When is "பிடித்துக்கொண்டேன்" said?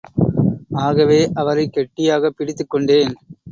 2.37-3.13